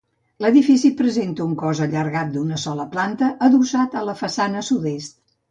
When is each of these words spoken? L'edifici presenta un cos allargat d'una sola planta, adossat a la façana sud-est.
L'edifici 0.43 0.89
presenta 1.01 1.43
un 1.47 1.51
cos 1.63 1.81
allargat 1.87 2.31
d'una 2.37 2.59
sola 2.63 2.87
planta, 2.95 3.31
adossat 3.49 4.01
a 4.01 4.05
la 4.09 4.19
façana 4.25 4.67
sud-est. 4.73 5.17